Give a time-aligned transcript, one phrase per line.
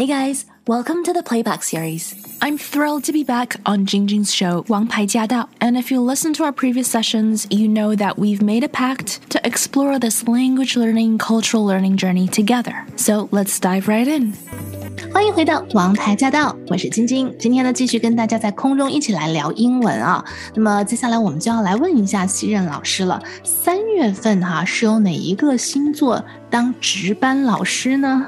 [0.00, 2.14] Hey guys, welcome to the playback series.
[2.40, 5.48] I'm thrilled to be back on Jingjing's show, Wang Pai Jia Dao.
[5.60, 9.28] And if you listen to our previous sessions, you know that we've made a pact
[9.30, 12.86] to explore this language learning, cultural learning journey together.
[12.96, 14.32] So let's dive right in.
[15.12, 17.34] 欢迎回到王牌驾到，我是晶晶。
[17.38, 20.24] 今天呢，继续跟大家在空中一起来聊英文啊。
[20.54, 23.22] 那么接下来我们就要来问一下西任老师了。
[23.44, 28.26] 三月份哈是由哪一个星座当值班老师呢？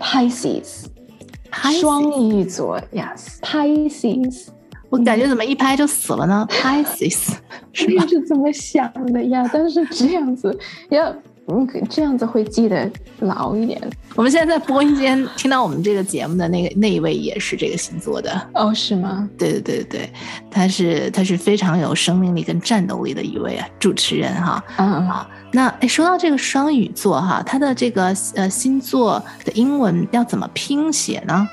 [0.00, 4.48] Pisces，Pisces 双鱼座，Yes，Pisces，
[4.90, 7.34] 我感觉怎么一拍就死了呢？Pisces
[7.72, 8.06] 是吧？
[8.06, 9.48] 是这么想的呀？
[9.52, 10.56] 但是这样子
[10.90, 11.14] 要，
[11.48, 13.80] 嗯，这样子会记得牢一点。
[14.14, 18.48] 我们现在在播音间听到我们这个节目的那个那一位也是这个星座的。
[18.52, 19.28] 哦，是吗？
[19.38, 20.12] 对对对对对，
[20.50, 24.62] 他是他是非常有生命力跟战斗力的一位啊主持人哈。
[24.76, 31.48] 嗯，好，那哎，说到这个双鱼座哈，他的这个呃星座的英文要怎么拼写呢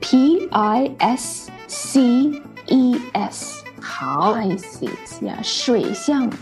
[0.00, 2.32] ？P I S C
[2.66, 6.36] E S，好，Pisces 呀，水象的。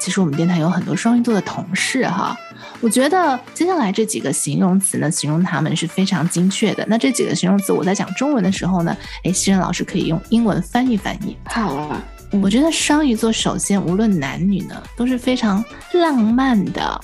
[0.00, 2.34] 其实我们电台有很多双鱼座的同事哈，
[2.80, 6.84] 我觉得接下来这几个形容词呢，形容他们是非常精确的。
[6.88, 11.36] 那这几个形容词我在讲中文的时候呢，哎，西任老师可以用英文翻译翻译。
[11.44, 12.02] 好啊，
[12.42, 17.00] 我觉得双鱼座首先无论男女呢，都是非常浪漫的，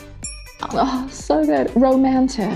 [0.71, 2.49] 哦，so good，romantic。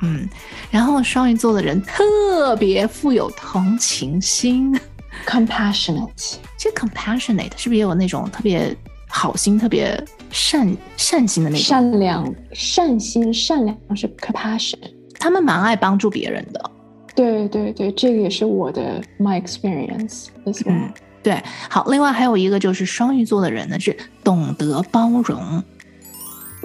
[0.00, 0.28] 嗯，
[0.70, 4.78] 然后双鱼座的人特别富有同情心。
[5.26, 8.74] compassionate，其实 compassionate 是不是也有那种特别
[9.08, 11.64] 好心、特别善善心的那种？
[11.64, 14.78] 善良、善心、善良是 compassion。
[15.18, 16.70] 他们蛮爱帮助别人的。
[17.14, 20.70] 对对对，这个也是我的 my experience as well。
[20.70, 20.92] 嗯，
[21.22, 21.42] 对。
[21.68, 25.60] 好，另外还有一个就是双鱼座的人呢是懂得包容。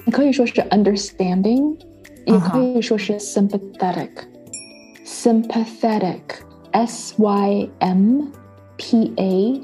[0.06, 1.76] 你可以说是 understanding，
[2.26, 4.10] 也可以说是 sympathetic。
[5.06, 8.22] sympathetic，s y m
[8.78, 9.62] p a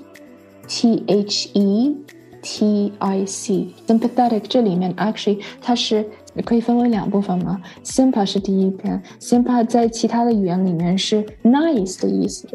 [0.67, 1.95] t h e
[2.41, 3.67] t i c。
[3.87, 6.05] sympathetic 这里面 actually 它是
[6.45, 12.47] 可以分为两部分嘛，sympa 是第一篇，sympa 在其他的语言里面是 nice 的意思。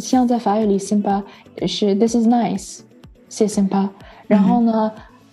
[0.00, 1.22] 像在法语里，sympa
[1.66, 2.80] 是 this is nice，
[3.28, 3.88] 谢 sympa。
[4.26, 4.90] 然后呢，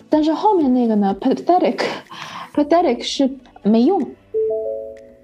[0.09, 3.29] 但是后面那个呢，pathetic，pathetic 是
[3.63, 3.99] 没用。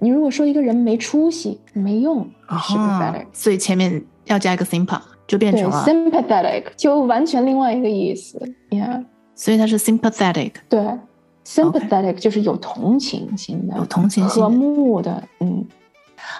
[0.00, 3.26] 你如果说一个人没出息、没用，是 pathetic。
[3.32, 8.40] 所以前面要加一个 simpa，就变成了，，sympathetic 就完全另外一个意思。
[8.70, 10.52] Yeah，所以它是 sympathetic。
[10.68, 10.80] 对
[11.44, 15.22] ，sympathetic 就是有同情心的、有同情心的和睦的。
[15.40, 15.66] 嗯，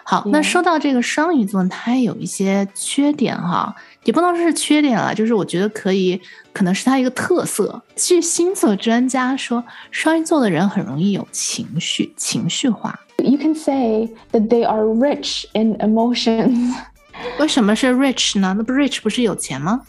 [0.03, 6.20] 好，那说到这个双鱼座，它有一些缺点哈，也不能说是缺点了，就是我觉得可以，
[6.55, 7.82] 可能是它一个特色。
[7.94, 12.99] 据星座专家说，双鱼座的人很容易有情绪，情绪化。
[13.19, 16.75] You can say that they are rich in emotions.
[17.38, 18.54] 为什么是 rich 呢？
[18.56, 19.81] 那不 rich 不是有钱吗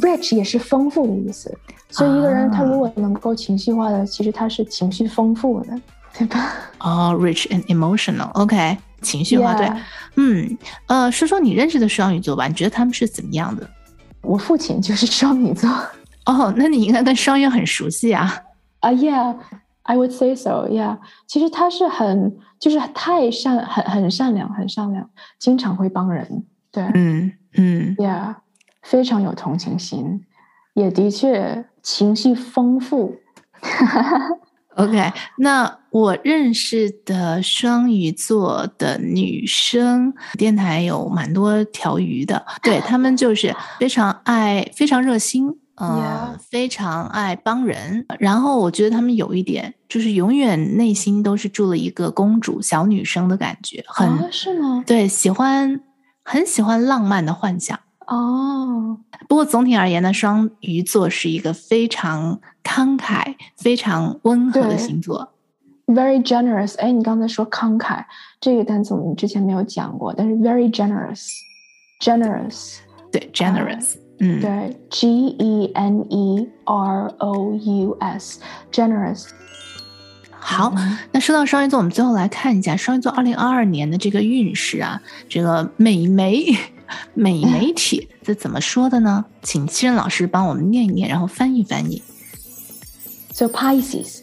[0.00, 1.56] ？rich 也是丰富的意思，
[1.90, 5.80] 所以一个人他啊如果能够情绪化的，其实他是情绪丰富的，
[6.16, 6.52] 对吧？
[6.78, 9.72] 哦、r i c h and emotional，OK，、情绪化 Yeah 对，
[10.16, 13.68] 嗯，呃，说说你认识的双鱼座吧，你觉得他们是怎么样的？
[14.22, 15.68] 我父亲就是双鱼座
[16.26, 18.38] 哦，那你应该跟双鱼很熟悉啊。
[18.80, 18.92] 啊、
[19.88, 20.98] yeah，I would say so，yeah。
[21.26, 28.36] 其实他是很，就是太善，很很善良，很善良，经常会帮人，对、嗯嗯，y e a h
[28.82, 30.24] 非常有同情心，
[30.74, 33.16] 也的确情绪丰富。
[34.76, 48.04] OK，那我认识的双鱼座的女生，电台有蛮多条鱼的，对他们就是非常爱、非常热心，呃 Yeah 非常爱帮人。
[48.18, 54.84] 然后我觉得他们有一点，就是永远内心都是住了一个公主、小女生的感觉，很、啊，是吗？
[54.86, 55.80] 对，喜欢
[56.24, 57.78] 很喜欢浪漫的幻想。
[58.06, 65.34] 哦，不过总体而言呢，双鱼座是一个非常慷慨、非常温和的星座。
[65.86, 66.78] very generous。
[66.78, 68.02] 哎，你刚才说慷慨
[68.40, 72.78] 这个单词，我们之前没有讲过，但是 very generous，generous，
[73.12, 79.26] 对，generous，、嗯，对，G E N E R O U S，generous。
[80.40, 80.72] 好，
[81.12, 86.44] 那说到双鱼座，我们最后来看一下双鱼座二零二二年的这个运势啊，这个美媒
[87.14, 89.24] 美媒体这怎么说的呢？
[89.42, 92.02] 请七任老师帮我们念一念，然后翻译翻译。
[93.32, 94.20] So Pisces,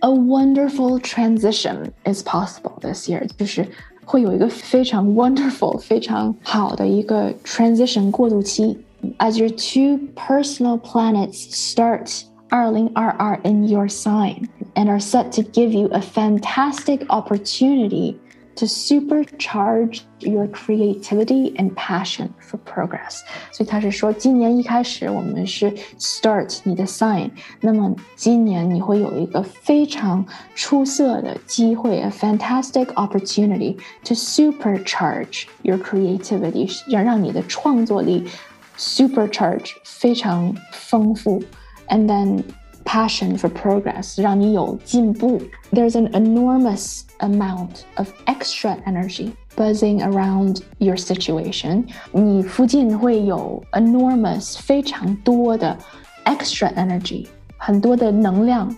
[0.00, 3.66] a wonderful transition is possible this year，就是
[4.04, 8.78] 会有一个非常 wonderful、非常好的一个 transition 过渡期。
[9.17, 15.87] As your two personal planets start 二零二二 in your sign， and are set to give you
[15.91, 18.15] a fantastic opportunity
[18.55, 23.19] to supercharge your creativity and passion for progress。
[23.51, 27.29] 所以他是说，今年一开始我们是 start 你的 sign，
[27.61, 38.25] 那么今年你会有一个非常出色的机会，a fantastic opportunity to supercharge your creativity，要让你的创作力
[38.77, 41.41] supercharge 非常丰富，
[41.89, 42.43] and then
[42.85, 45.41] passion for progress，让你有进步。
[45.71, 51.85] There's an enormous amount of extra energy buzzing around your situation.
[52.11, 55.77] 你附近会有 enormous 非常多的
[56.25, 57.27] extra energy，
[57.57, 58.75] 很多的能量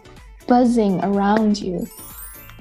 [0.47, 1.85] buzzing around you.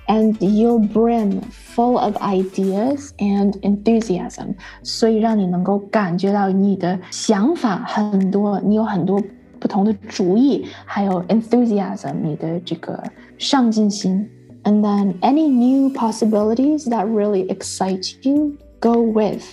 [0.06, 9.22] And your brim full of ideas and enthusiasm，所以让你能够感觉到你的想法很多，你有很多
[9.60, 13.00] 不同的主意，还有 enthusiasm，你的这个
[13.38, 14.28] 上进心。
[14.64, 19.44] And then any new possibilities that really excite you, go with.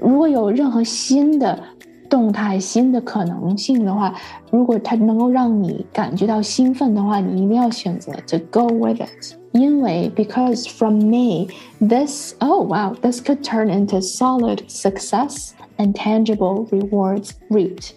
[0.00, 1.62] 如果有任何新的
[2.08, 4.14] 动态、新的可能性的话，
[4.50, 9.36] 如果它能够让你感觉到兴奋的话，你一定要选择 to go with it。
[9.52, 11.48] 因为 because from May,
[11.80, 17.90] this oh wow, this could turn into solid success and tangible rewards reaped.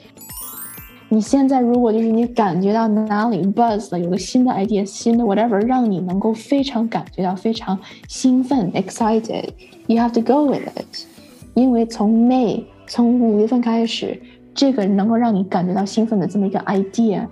[1.11, 11.07] 你现在如果就是你感觉到哪里 buzz 了，有个新的 idea，新的 whatever，让你能够非常感觉到非常兴奋 excited，you have to go with it。
[11.55, 14.21] 因为从 May 从五月份开始，
[14.53, 17.27] 这个能够让你感觉到兴奋的这么一个 idea，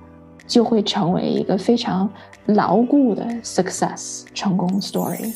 [0.51, 2.09] 就会成为一个非常
[2.45, 5.31] 牢固的 success 成功 story。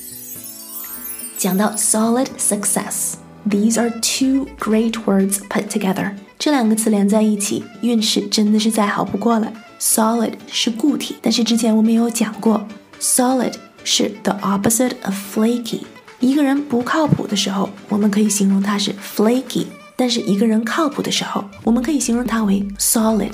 [1.38, 6.12] 讲到 solid success，these are two great words put together。
[6.38, 9.52] 这两个词连在一起，运势真的是再好不过了。
[9.80, 12.66] Solid 是固体，但是之前我们也有讲过，
[13.00, 15.82] solid 是 the opposite of flaky。
[16.20, 23.34] 一个人不靠谱的时候，我们可以形容他是 flaky；但是一个人靠谱的时候，我们可以形容他为 solid。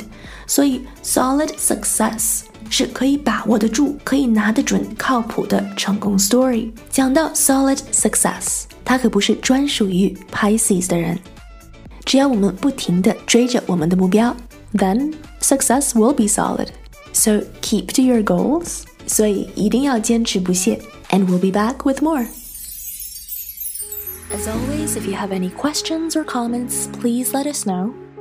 [0.51, 6.71] 所以 solid success 是可以把握得住、可以拿得准、靠谱的成功 story。
[6.89, 11.17] 讲到 solid success，它可不是专属于 Pisces 的人。
[12.05, 14.35] 只要我们不停地追着我们的目标，
[14.73, 16.69] then success will be solid.
[17.13, 18.83] So keep to your goals.
[19.05, 22.27] 所以一定要坚持不懈，and we'll be back with more.
[24.29, 27.93] As always, if you have any questions or comments, please let us know.